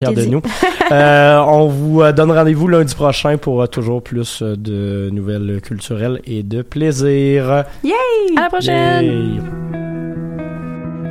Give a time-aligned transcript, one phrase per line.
[0.00, 0.42] de nous.
[0.90, 6.22] Euh, on vous euh, donne rendez-vous lundi prochain pour euh, toujours plus de nouvelles culturelles
[6.24, 7.64] et de plaisir.
[7.84, 7.92] Yay!
[8.38, 9.04] À la prochaine!
[9.04, 9.40] Yay.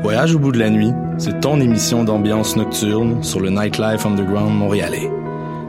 [0.01, 4.57] Voyage au bout de la nuit, c'est ton émission d'ambiance nocturne sur le Nightlife Underground
[4.57, 5.11] montréalais.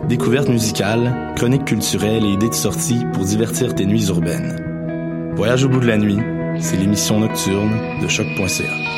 [0.08, 5.34] Découvertes musicales, chroniques culturelles et idées de sortie pour divertir tes nuits urbaines.
[5.36, 6.18] Voyage au bout de la nuit,
[6.60, 8.97] c'est l'émission nocturne de choc.ca.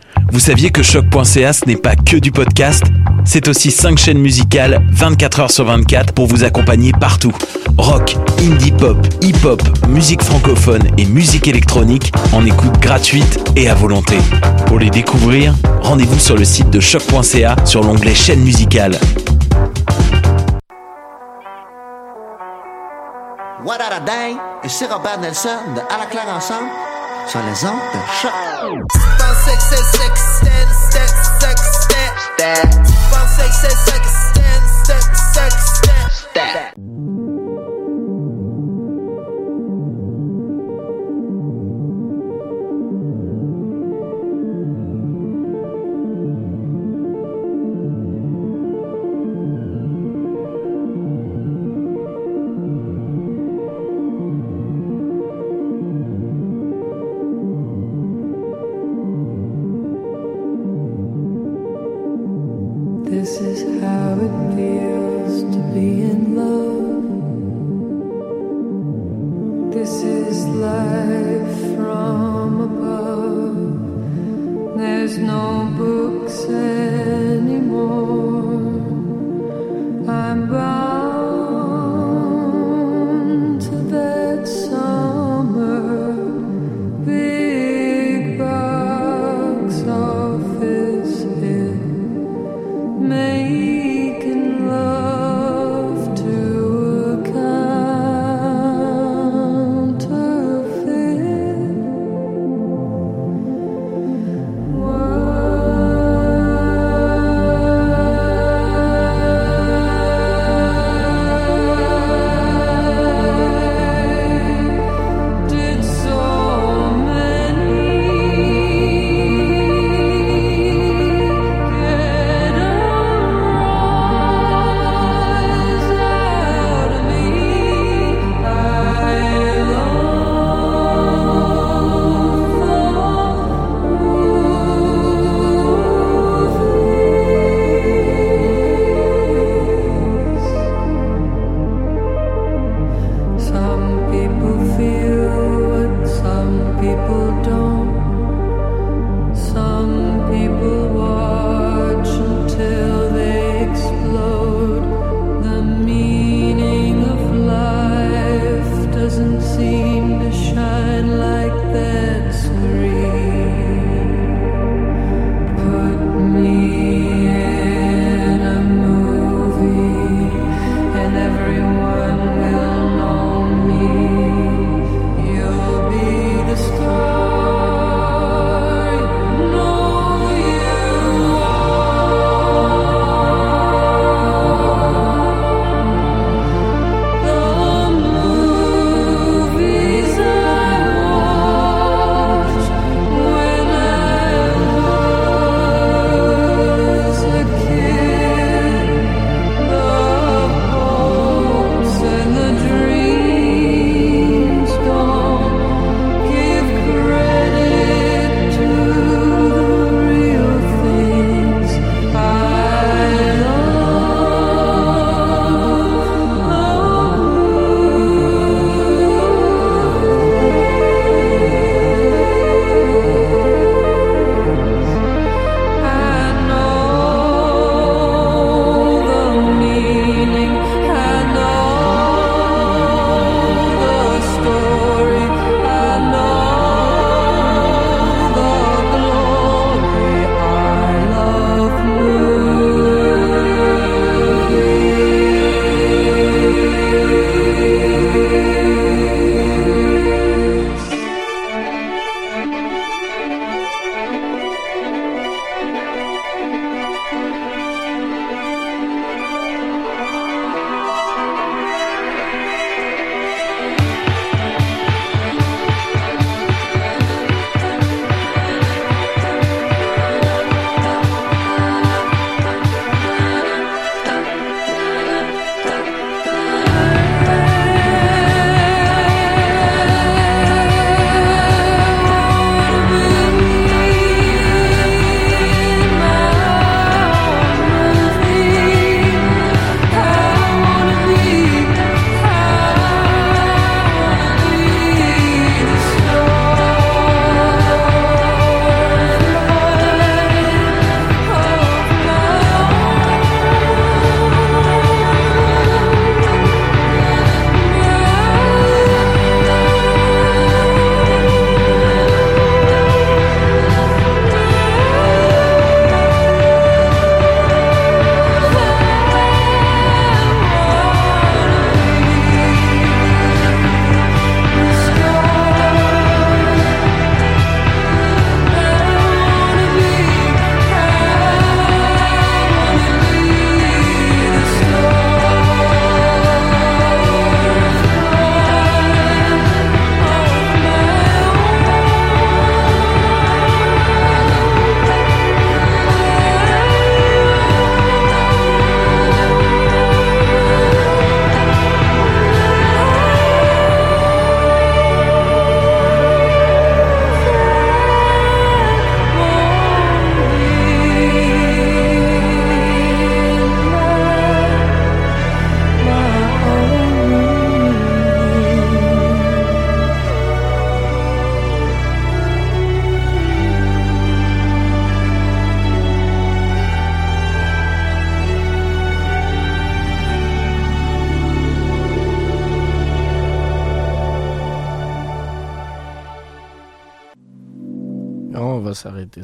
[0.31, 2.83] vous saviez que choc.ca ce n'est pas que du podcast
[3.25, 7.33] C'est aussi 5 chaînes musicales 24 heures sur 24 pour vous accompagner partout.
[7.77, 14.17] Rock, indie pop, hip-hop, musique francophone et musique électronique en écoute gratuite et à volonté.
[14.67, 18.97] Pour les découvrir, rendez-vous sur le site de choc.ca sur l'onglet chaîne musicale.
[23.63, 23.77] What
[24.89, 25.49] Robert Nelson
[25.89, 26.41] À la
[27.27, 29.10] sur les ondes de choc.
[29.59, 30.71] six, six, six,
[36.37, 37.30] ten,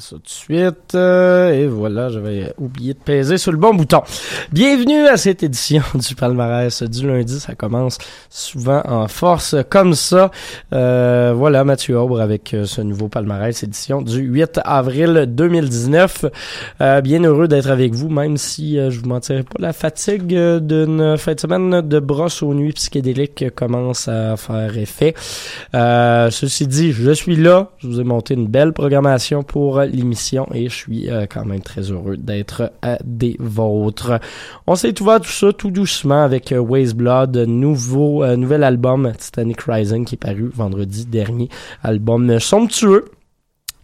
[0.10, 0.96] ça tout de suite.
[0.96, 4.02] Euh, et voilà, j'avais oublié de peser sur le bon bouton.
[4.52, 7.40] Bienvenue à cette édition du palmarès du lundi.
[7.40, 7.98] Ça commence
[8.30, 10.32] souvent en force comme ça.
[10.74, 16.26] Euh, voilà, Mathieu Aubre avec euh, ce nouveau palmarès édition du 8 avril 2019.
[16.82, 20.28] Euh, bien heureux d'être avec vous, même si euh, je vous mentirai pas, la fatigue
[20.28, 25.14] d'une fin de semaine de brosse aux nuits psychédéliques commence à faire effet.
[25.74, 27.72] Ceci dit, je suis là.
[27.80, 31.62] Je vous ai monté une belle programmation pour l'émission et je suis euh, quand même
[31.62, 34.20] très heureux d'être à des vôtres.
[34.66, 39.12] On s'est ouvert tout ça tout doucement avec euh, Waze Blood, nouveau euh, nouvel album
[39.18, 41.50] Titanic Rising qui est paru vendredi dernier.
[41.84, 43.06] Album somptueux.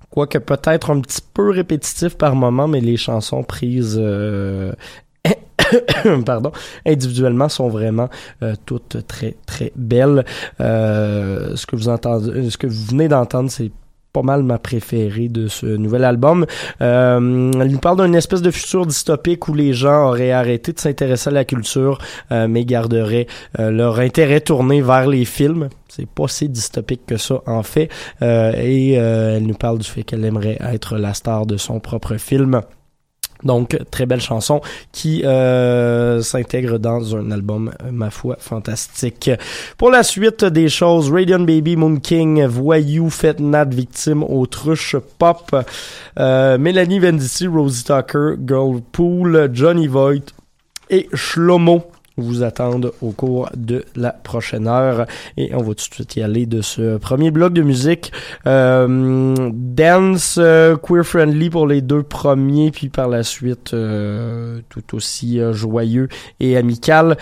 [0.09, 4.73] Quoique peut-être un petit peu répétitif par moment, mais les chansons prises euh,
[6.25, 6.51] pardon,
[6.85, 8.09] individuellement sont vraiment
[8.41, 10.25] euh, toutes très très belles.
[10.59, 13.71] Euh, ce que vous entendez, ce que vous venez d'entendre, c'est
[14.13, 16.45] pas mal ma préférée de ce nouvel album.
[16.81, 20.79] Euh, elle nous parle d'une espèce de futur dystopique où les gens auraient arrêté de
[20.79, 21.97] s'intéresser à la culture,
[22.31, 23.27] euh, mais garderaient
[23.59, 25.69] euh, leur intérêt tourné vers les films.
[25.89, 27.89] C'est pas si dystopique que ça, en fait.
[28.21, 31.79] Euh, et euh, elle nous parle du fait qu'elle aimerait être la star de son
[31.79, 32.61] propre film.
[33.43, 39.31] Donc, très belle chanson qui euh, s'intègre dans un album, ma foi, fantastique.
[39.77, 45.55] Pour la suite des choses, Radiant Baby, Moon King, Voyou, Fête Nat, Victime, Autruche, Pop,
[46.19, 50.33] euh, Mélanie Venditti, Rosie Tucker, Girlpool, Johnny Voight
[50.89, 55.05] et Shlomo vous attendent au cours de la prochaine heure.
[55.37, 58.11] Et on va tout de suite y aller de ce premier bloc de musique.
[58.45, 64.95] Euh, dance, euh, queer friendly pour les deux premiers, puis par la suite euh, tout
[64.95, 66.07] aussi euh, joyeux
[66.39, 67.17] et amical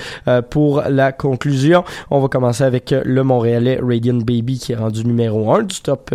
[0.50, 1.83] pour la conclusion.
[2.10, 6.13] On va commencer avec le Montréalais Radiant Baby qui est rendu numéro 1 du top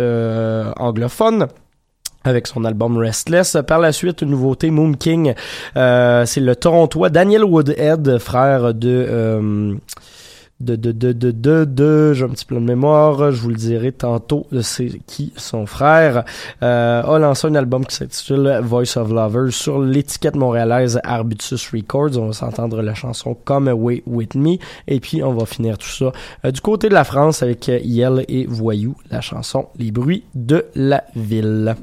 [0.77, 1.47] anglophone
[2.27, 3.57] avec son album Restless.
[3.65, 5.33] Par la suite, une nouveauté, Moon King.
[5.75, 9.05] Euh, c'est le Torontois Daniel Woodhead, frère de...
[9.09, 9.75] Euh,
[10.59, 13.55] de, de, de, de, de, de, j'ai un petit peu de mémoire, je vous le
[13.55, 16.23] dirai tantôt, c'est qui son frère,
[16.63, 22.17] euh, a lancé un album qui s'intitule Voice of Lovers sur l'étiquette montréalaise Arbutus Records.
[22.17, 24.57] On va s'entendre la chanson Come Away With Me,
[24.87, 26.11] et puis on va finir tout ça
[26.43, 30.65] euh, du côté de la France avec Yel et Voyou, la chanson Les bruits de
[30.75, 31.75] la ville.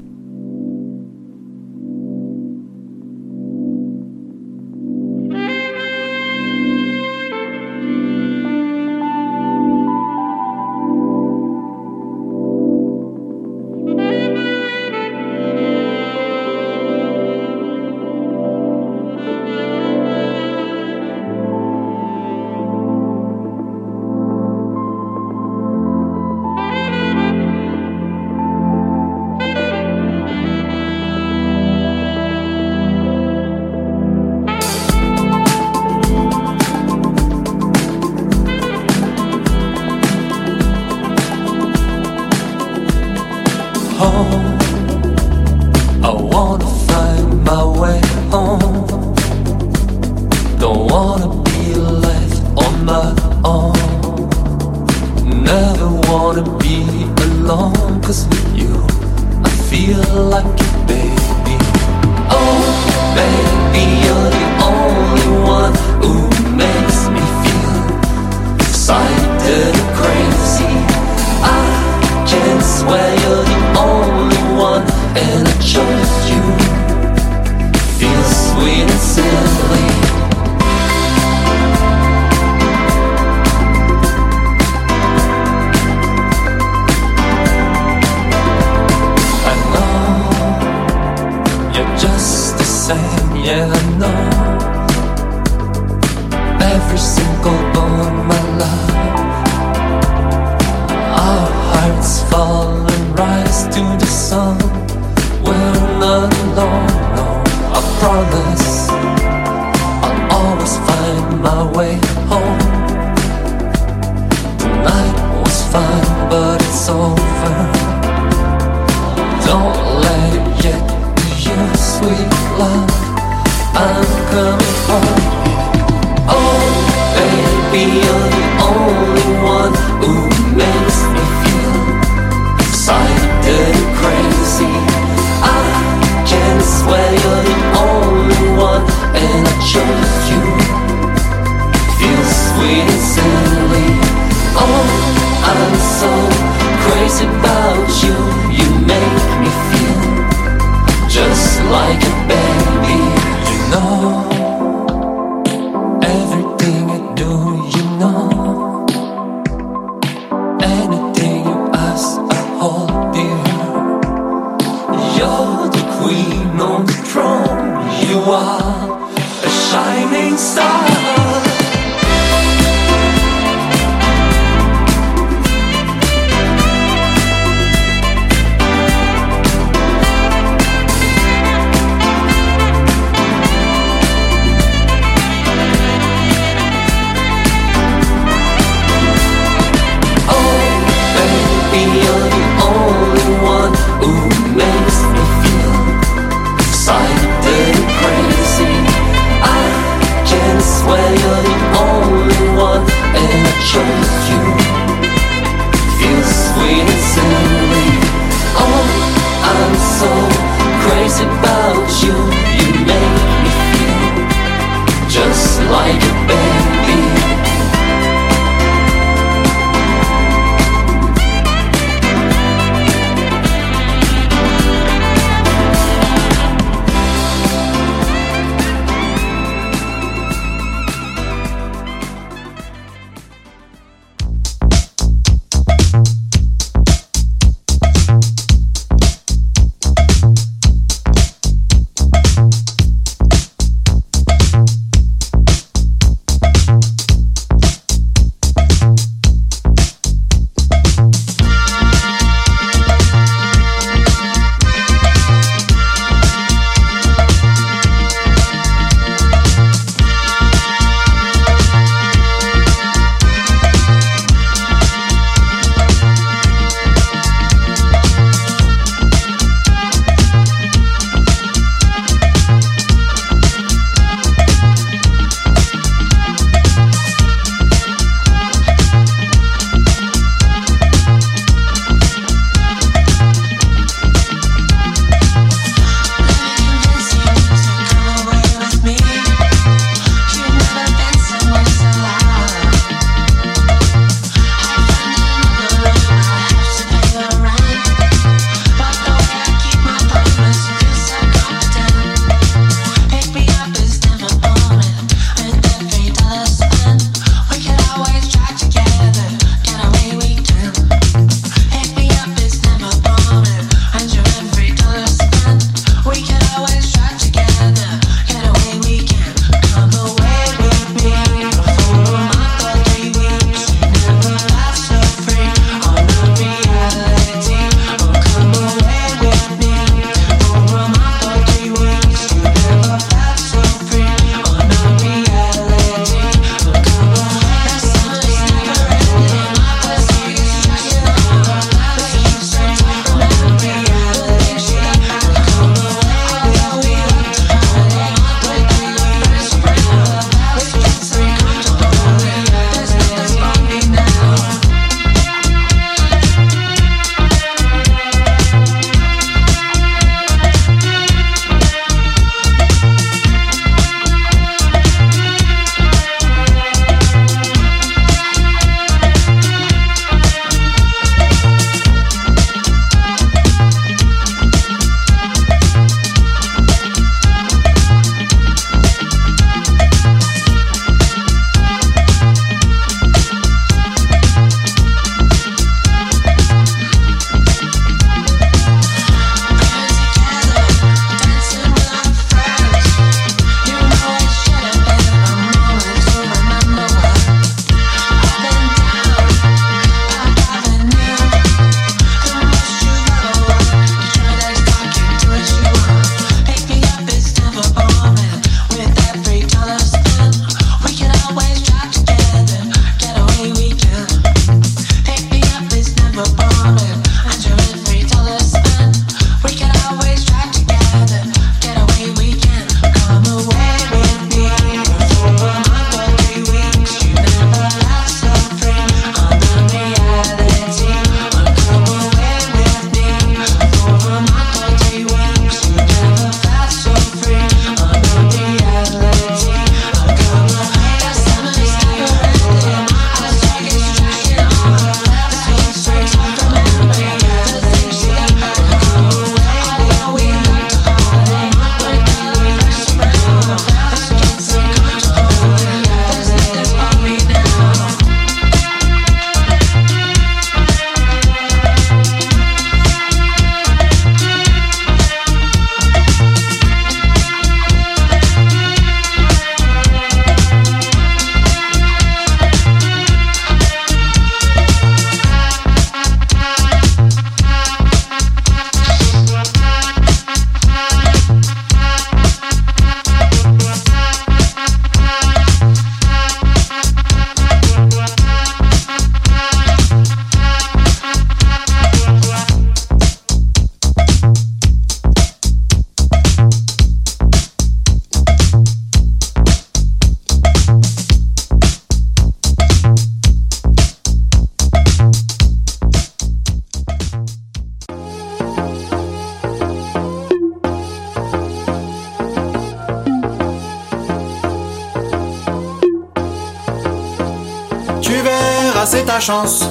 [519.25, 519.64] chance.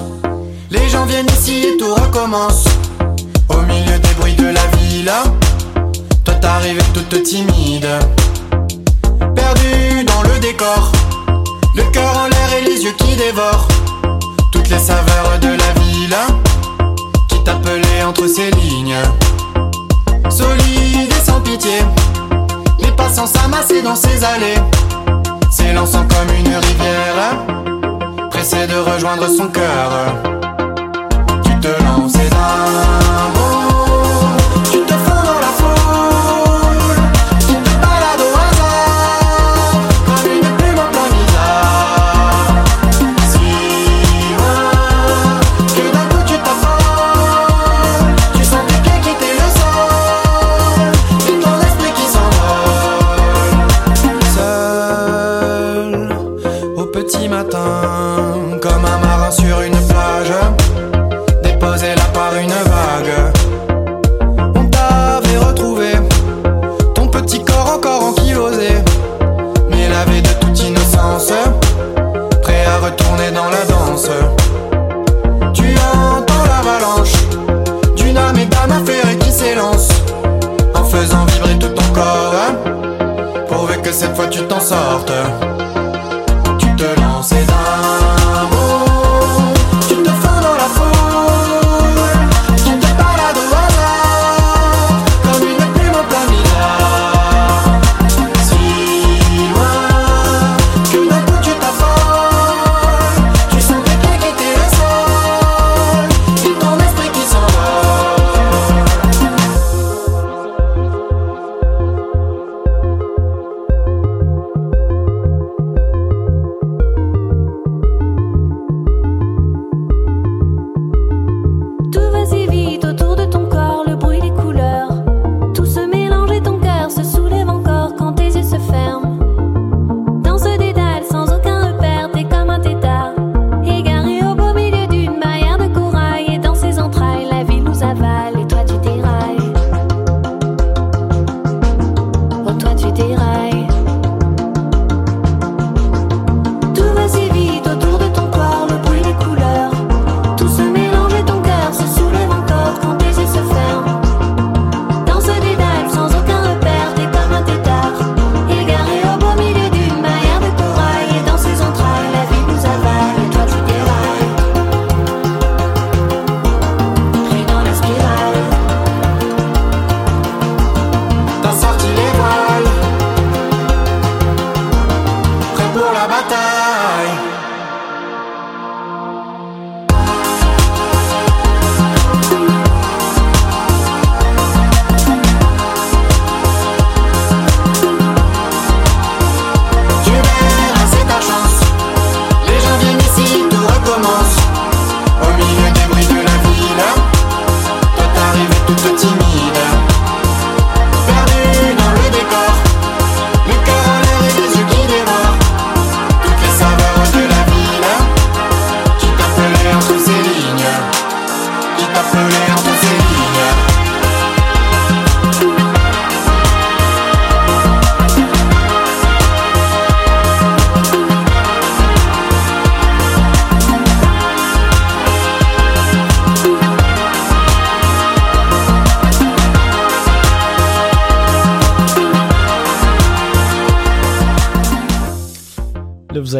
[84.64, 85.43] softer.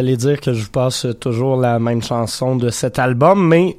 [0.05, 3.75] allez dire que je vous passe toujours la même chanson de cet album, mais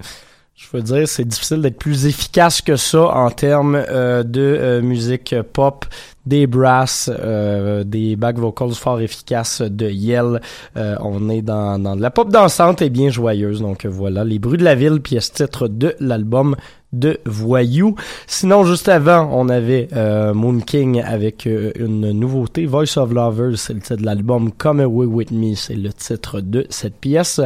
[0.56, 4.82] je veux dire, c'est difficile d'être plus efficace que ça en termes euh, de euh,
[4.82, 5.84] musique pop,
[6.24, 10.40] des brasses, euh, des back vocals fort efficaces de Yell.
[10.74, 13.60] on est dans, dans de la pop dansante et bien joyeuse.
[13.60, 16.56] Donc voilà, les bruits de la ville, pièce titre de l'album
[16.98, 17.94] de voyous.
[18.26, 23.58] Sinon, juste avant, on avait euh, Moon King avec euh, une nouveauté, Voice of Lovers,
[23.58, 24.50] c'est le titre de l'album.
[24.52, 27.40] Come Away With Me, c'est le titre de cette pièce.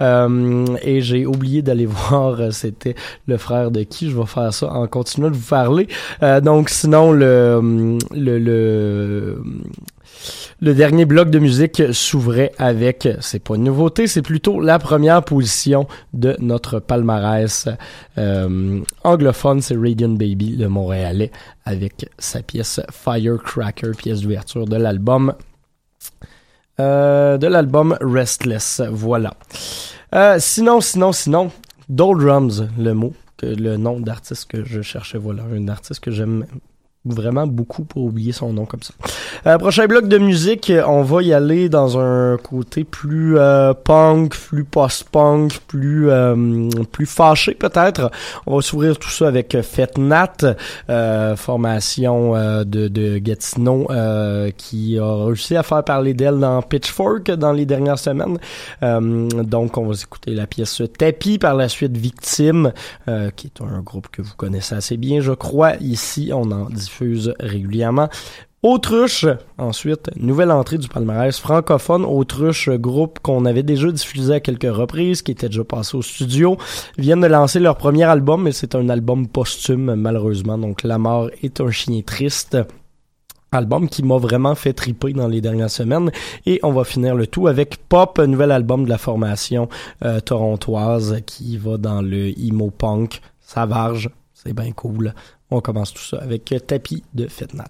[0.00, 2.94] Euh, et j'ai oublié d'aller voir, euh, c'était
[3.26, 5.88] le frère de qui, je vais faire ça en continuant de vous parler.
[6.22, 9.42] Euh, donc sinon, le, le, le
[10.60, 15.22] le dernier bloc de musique s'ouvrait avec, c'est pas une nouveauté, c'est plutôt la première
[15.22, 17.68] position de notre palmarès
[18.18, 21.30] euh, anglophone, c'est Radiant Baby, le Montréalais,
[21.64, 25.34] avec sa pièce Firecracker, pièce d'ouverture de l'album.
[26.80, 29.34] Euh, de l'album Restless, voilà.
[30.14, 31.50] Euh, sinon, sinon, sinon,
[31.88, 36.46] Doldrums, le mot, le nom d'artiste que je cherchais, voilà, un artiste que j'aime
[37.04, 38.94] vraiment beaucoup pour oublier son nom comme ça.
[39.46, 44.34] Euh, prochain bloc de musique, on va y aller dans un côté plus euh, punk,
[44.34, 48.10] plus post-punk, plus euh, plus fâché peut-être.
[48.46, 50.32] On va s'ouvrir tout ça avec Fetnat,
[50.88, 56.62] euh, formation euh, de, de Gatineau euh, qui a réussi à faire parler d'elle dans
[56.62, 58.38] Pitchfork dans les dernières semaines.
[58.80, 62.72] Donc on va écouter la pièce Tapis par la suite Victime,
[63.36, 65.74] qui est un groupe que vous connaissez assez bien, je crois.
[65.80, 66.93] Ici, on en diffuse
[68.64, 69.26] Autruche,
[69.58, 72.06] ensuite, nouvelle entrée du palmarès francophone.
[72.06, 76.56] Autruche, groupe qu'on avait déjà diffusé à quelques reprises, qui était déjà passé au studio,
[76.96, 80.56] viennent de lancer leur premier album, mais c'est un album posthume, malheureusement.
[80.56, 82.56] Donc, La mort est un chien triste
[83.52, 86.10] album qui m'a vraiment fait triper dans les dernières semaines
[86.46, 89.68] et on va finir le tout avec Pop, un nouvel album de la formation
[90.04, 95.14] euh, torontoise qui va dans le emo punk, Savage, c'est bien cool.
[95.56, 97.62] On commence tout ça avec Tapis de p.m.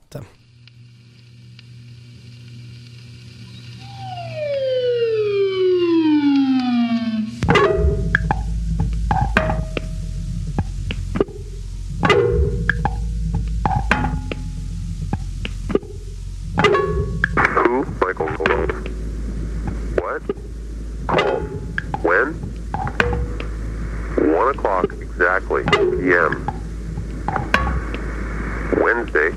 [28.80, 29.30] Wednesday,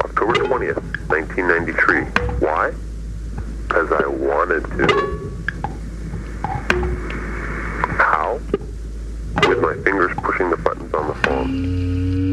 [0.00, 2.02] October 20th, 1993.
[2.40, 2.72] Why?
[3.68, 5.32] Because I wanted to.
[7.96, 8.40] How?
[9.48, 12.31] With my fingers pushing the buttons on the phone.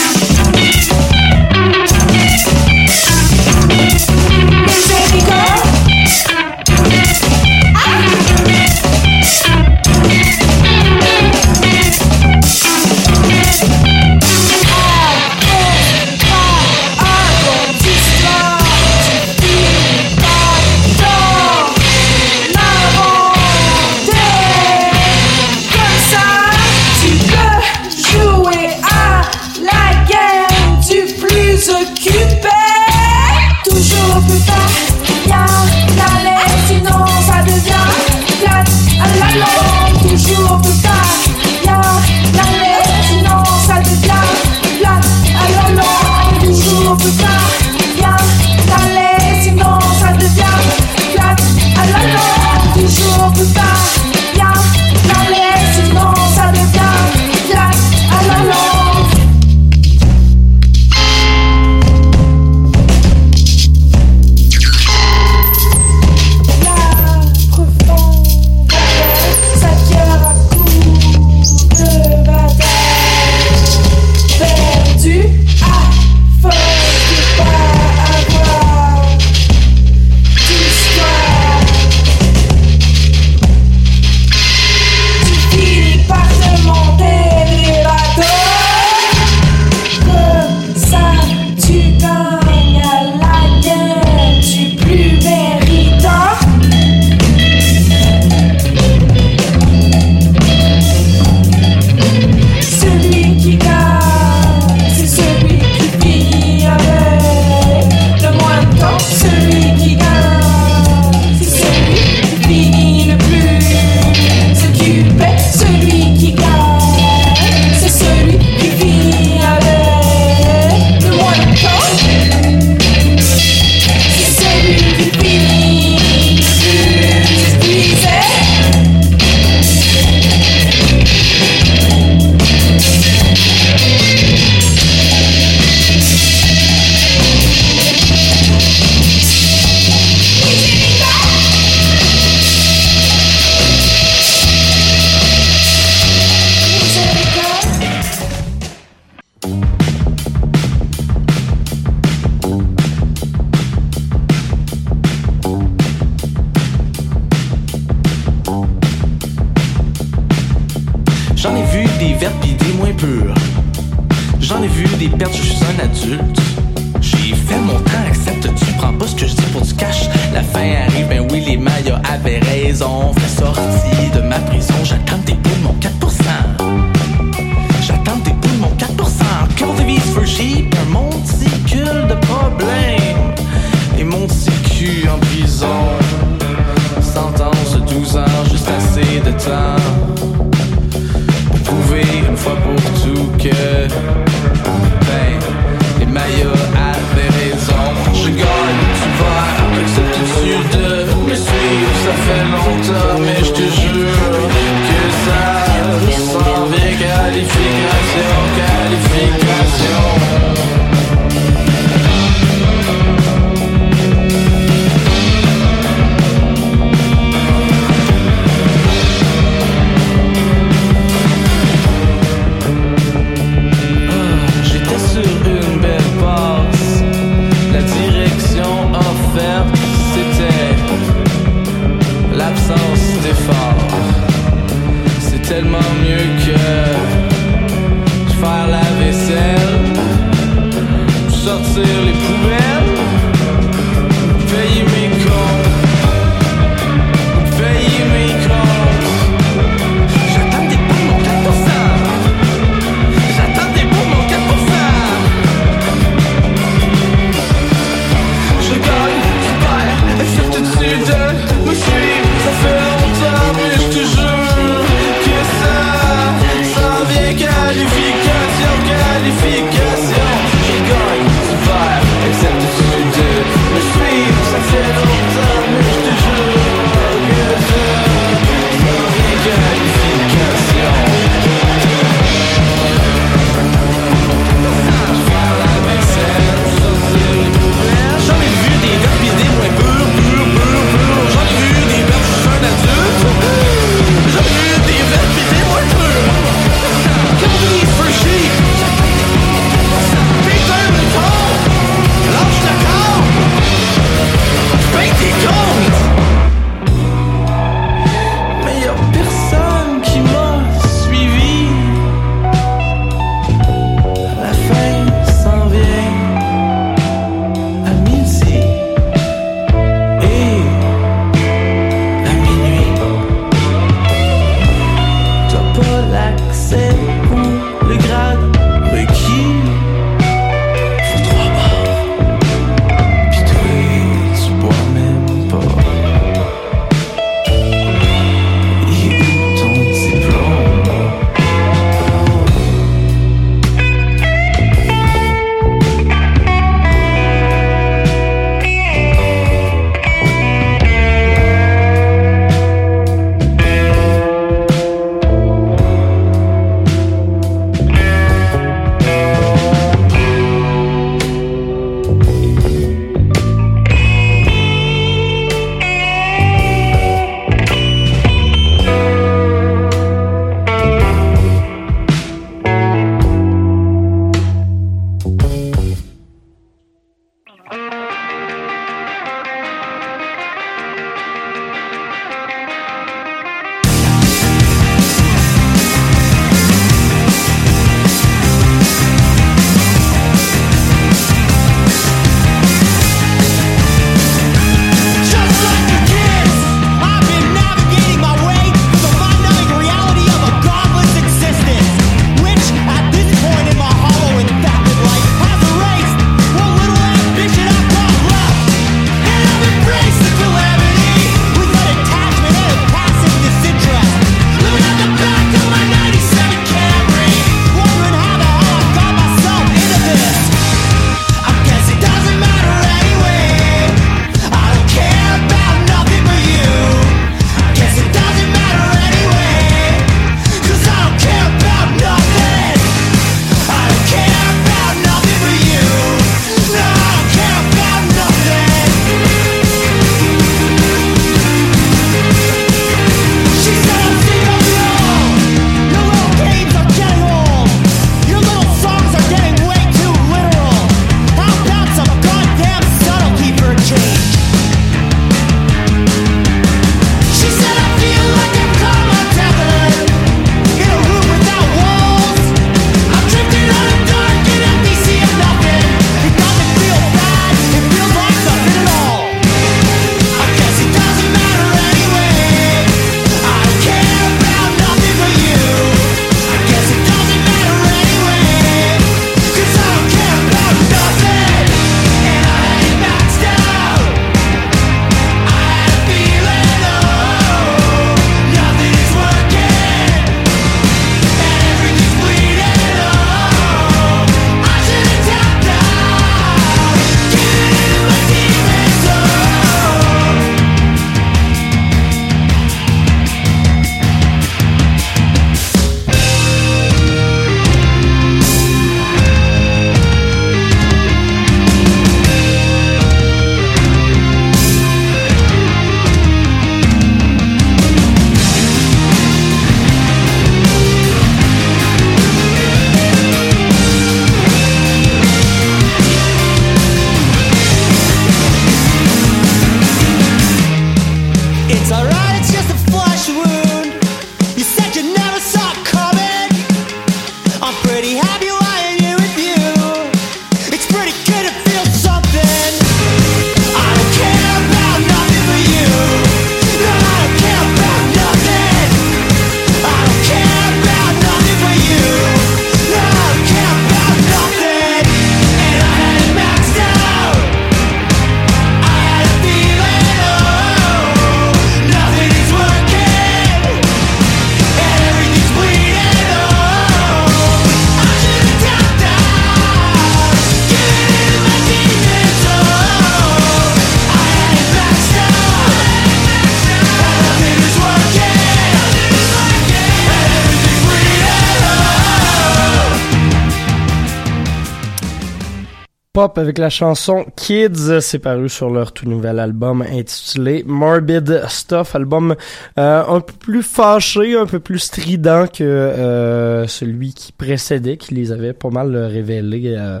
[586.18, 588.00] Pop avec la chanson Kids.
[588.00, 591.94] C'est paru sur leur tout nouvel album intitulé Morbid Stuff.
[591.94, 592.34] Album
[592.76, 598.14] euh, un peu plus fâché, un peu plus strident que euh, celui qui précédait, qui
[598.14, 600.00] les avait pas mal révélés euh,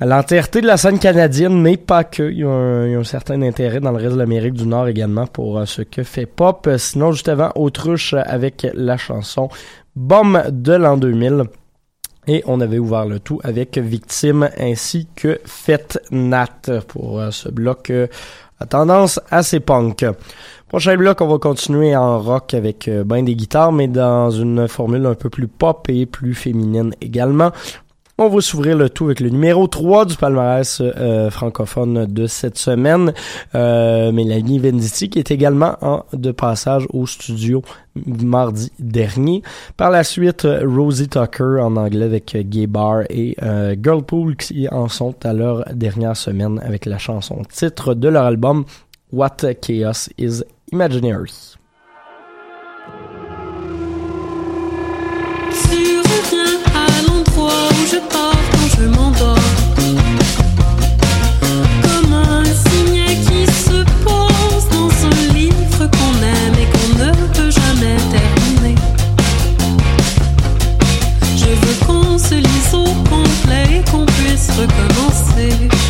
[0.00, 2.30] à l'entièreté de la scène canadienne, mais pas que.
[2.30, 4.52] Il y, a un, il y a un certain intérêt dans le reste de l'Amérique
[4.52, 6.68] du Nord également pour euh, ce que fait Pop.
[6.76, 9.48] Sinon, juste avant, Autruche avec la chanson
[9.94, 11.44] Bombe de l'an 2000.
[12.28, 17.48] Et on avait ouvert le tout avec Victime ainsi que Fête Nat pour euh, ce
[17.48, 18.08] bloc euh,
[18.58, 20.04] à tendance assez punk.
[20.68, 24.66] Prochain bloc, on va continuer en rock avec euh, ben des guitares, mais dans une
[24.66, 27.52] formule un peu plus pop et plus féminine également.
[28.18, 32.56] On va s'ouvrir le tout avec le numéro 3 du palmarès euh, francophone de cette
[32.56, 33.12] semaine.
[33.54, 37.60] Euh, Mélanie Venditti qui est également en, de passage au studio
[38.06, 39.42] mardi dernier.
[39.76, 44.88] Par la suite, Rosie Tucker en anglais avec Gay Bar et euh, Girlpool qui en
[44.88, 48.64] sont à leur dernière semaine avec la chanson titre de leur album
[49.12, 50.42] What Chaos is
[50.72, 51.55] Imaginary.
[57.48, 59.38] Où je pars quand je m'endors.
[61.82, 67.50] Comme un signet qui se pose dans un livre qu'on aime et qu'on ne peut
[67.50, 68.74] jamais terminer.
[71.36, 75.85] Je veux qu'on se lise au complet et qu'on puisse recommencer.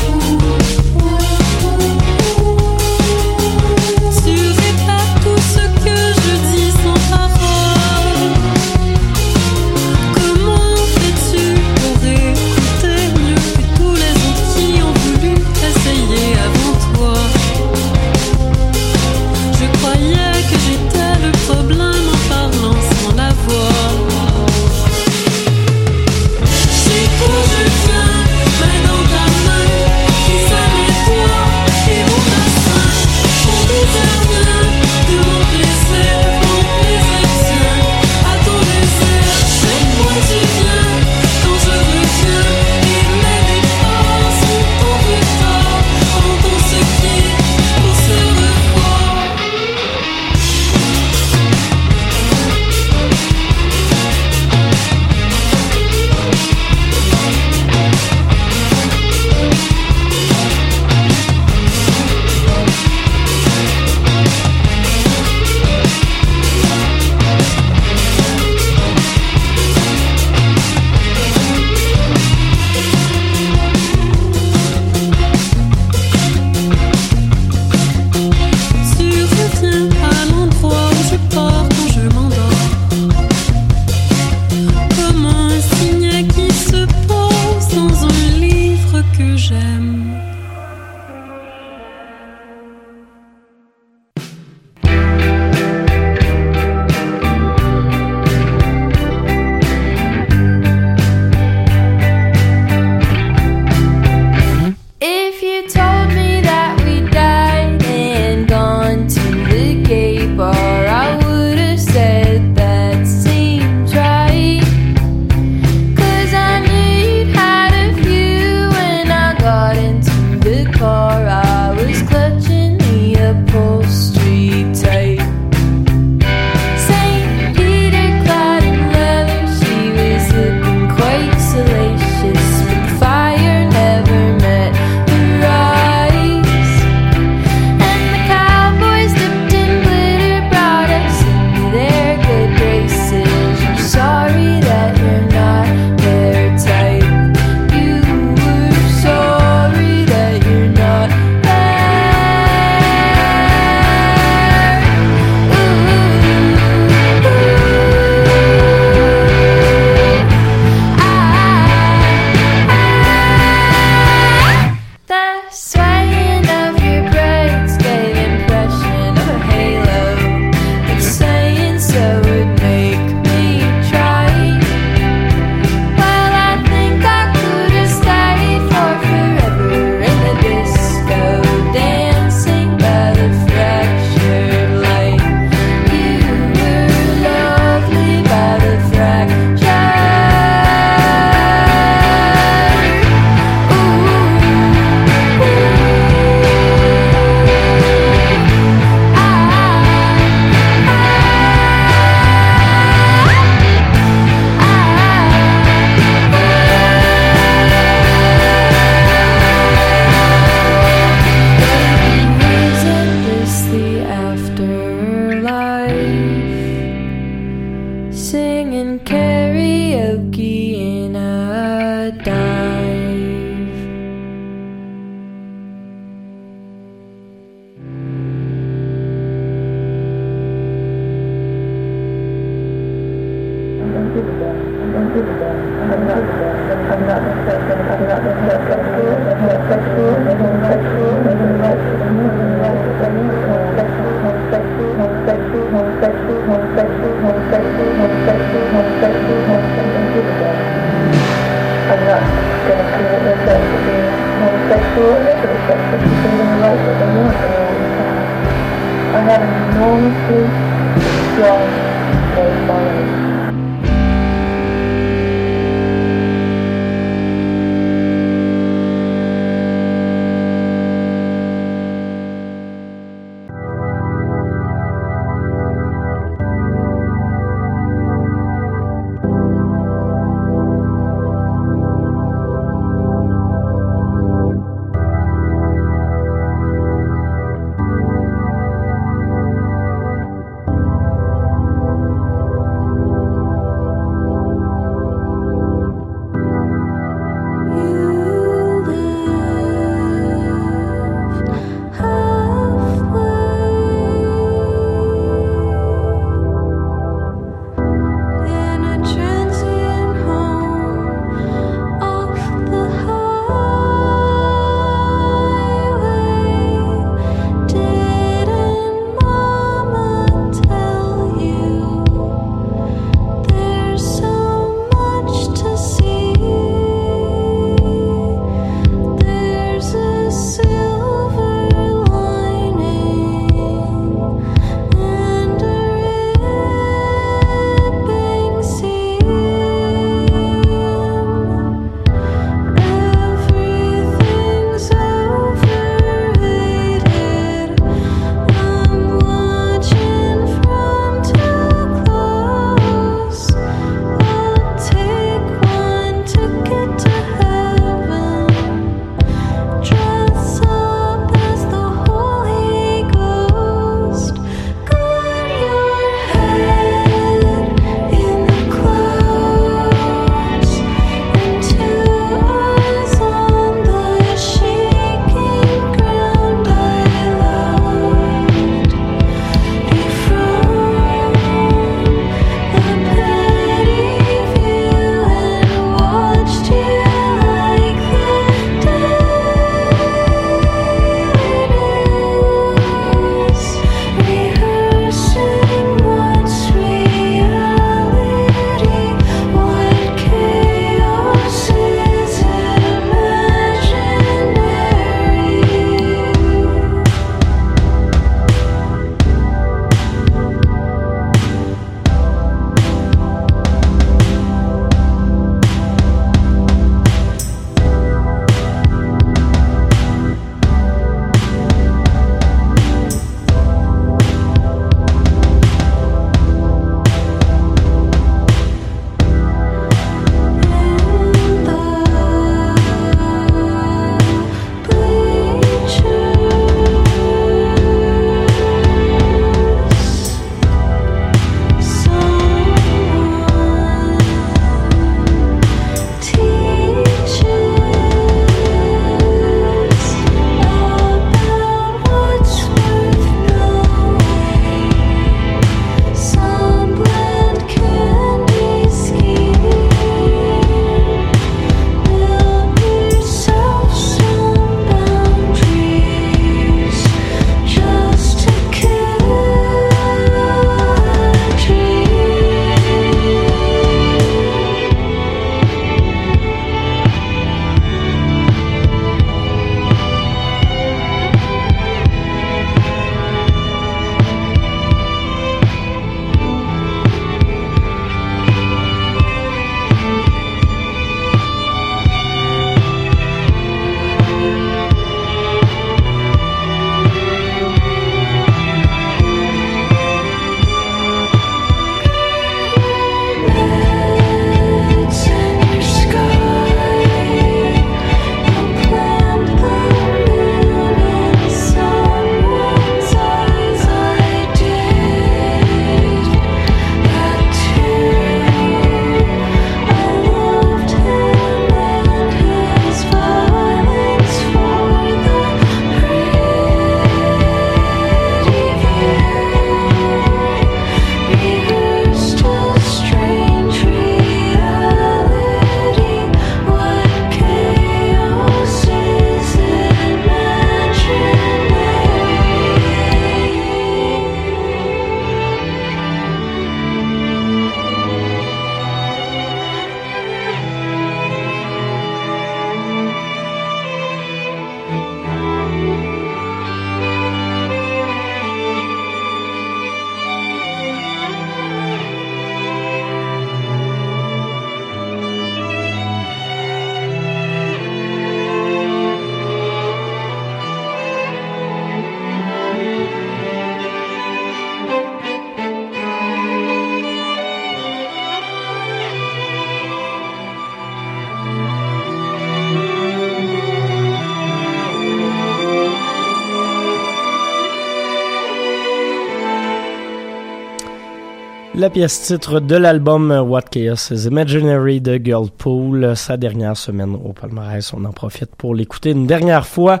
[591.92, 597.92] Pièce titre de l'album What Chaos is Imaginary de Girlpool, sa dernière semaine au palmarès.
[597.92, 600.00] On en profite pour l'écouter une dernière fois.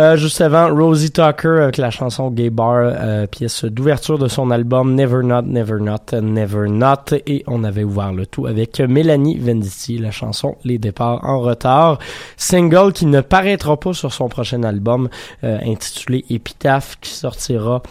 [0.00, 4.50] Euh, juste avant, Rosie Tucker avec la chanson Gay Bar, euh, pièce d'ouverture de son
[4.50, 7.16] album Never Not, Never Not, Never Not.
[7.26, 12.00] Et on avait ouvert le tout avec Mélanie Venditti, la chanson Les départs en retard.
[12.36, 15.08] Single qui ne paraîtra pas sur son prochain album
[15.44, 17.82] euh, intitulé Epitaph qui sortira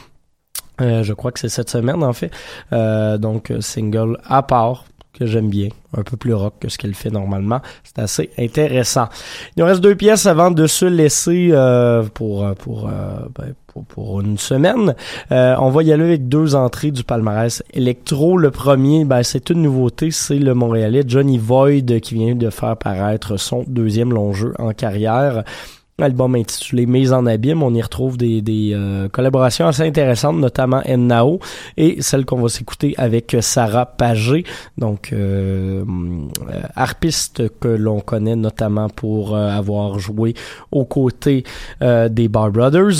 [0.82, 2.32] euh, je crois que c'est cette semaine en fait.
[2.73, 6.93] Euh, donc single à part que j'aime bien, un peu plus rock que ce qu'elle
[6.93, 7.59] fait normalement.
[7.84, 9.07] C'est assez intéressant.
[9.55, 14.21] Il nous reste deux pièces avant de se laisser euh, pour pour, ben, pour pour
[14.21, 14.93] une semaine.
[15.32, 18.38] on va y aller avec deux entrées du palmarès électro.
[18.38, 22.78] Le premier, ben, c'est une nouveauté, c'est le Montréalais Johnny Void qui vient de faire
[22.78, 25.43] paraître son deuxième long jeu en carrière
[25.99, 27.63] album intitulé Mise en abîme.
[27.63, 31.39] On y retrouve des, des euh, collaborations assez intéressantes, notamment Nao
[31.75, 34.43] et celle qu'on va s'écouter avec Sarah Pagé,
[34.77, 40.35] donc euh, euh harpiste que l'on connaît notamment pour euh, avoir joué
[40.71, 41.43] aux côtés
[41.81, 42.99] des Bar Brothers.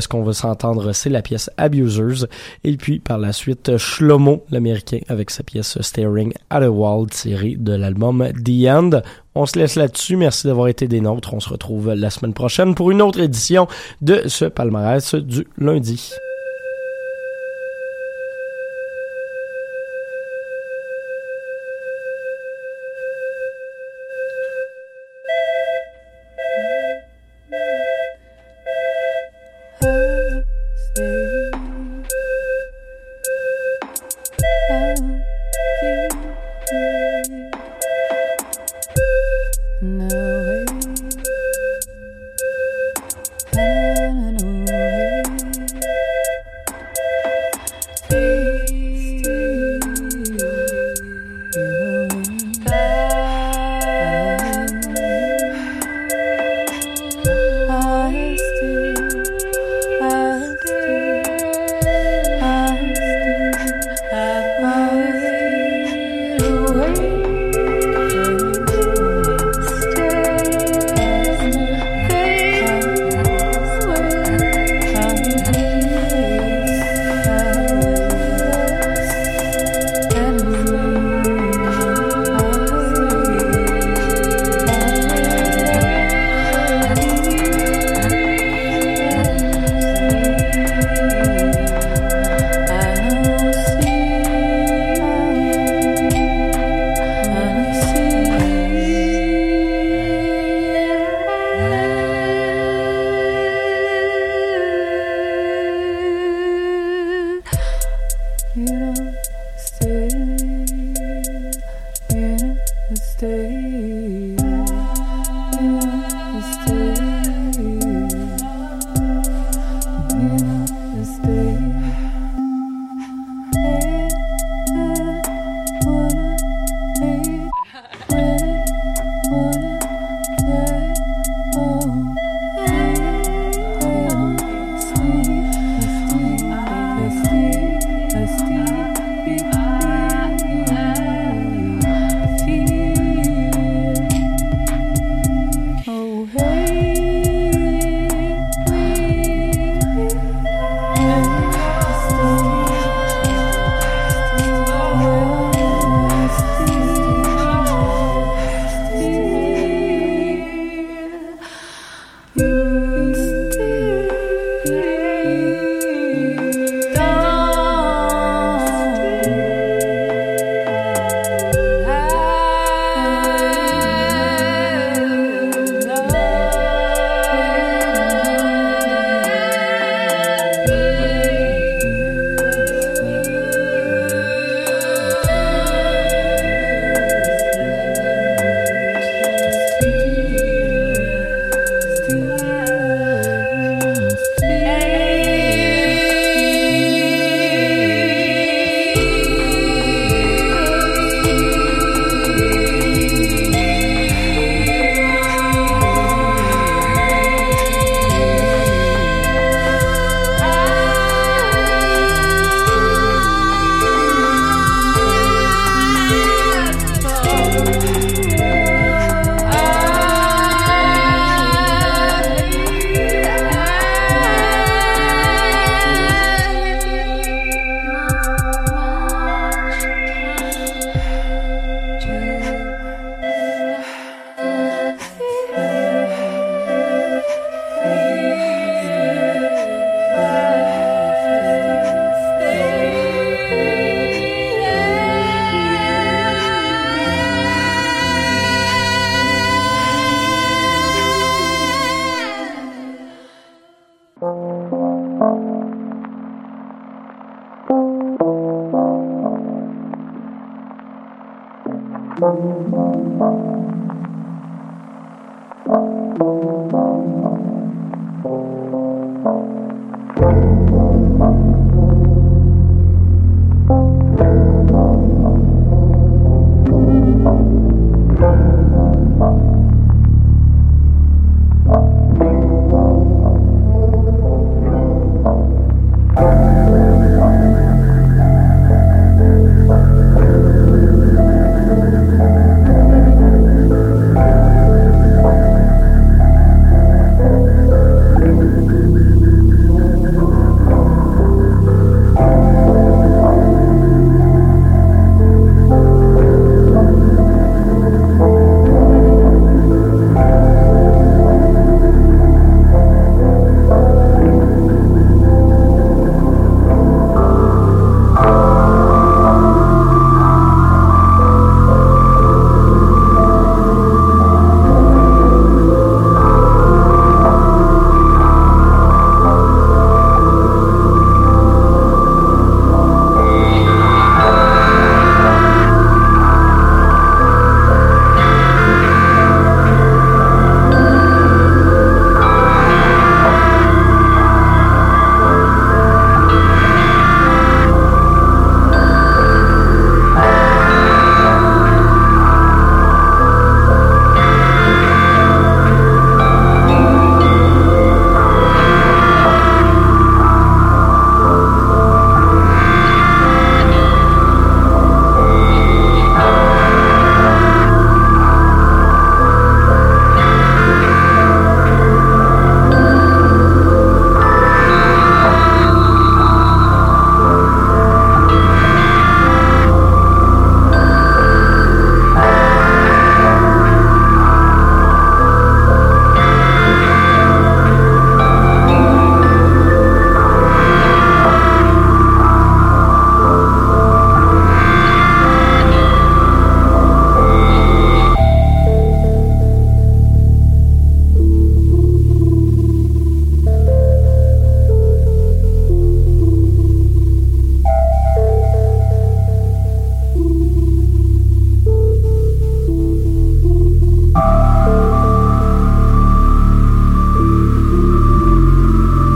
[0.00, 2.26] ce qu'on va s'entendre, c'est la pièce Abusers,
[2.64, 7.56] et puis par la suite Shlomo, l'américain, avec sa pièce Staring at a Wall, tirée
[7.56, 8.90] de l'album The End.
[9.38, 10.16] On se laisse là-dessus.
[10.16, 11.34] Merci d'avoir été des nôtres.
[11.34, 13.68] On se retrouve la semaine prochaine pour une autre édition
[14.00, 16.10] de ce palmarès du lundi.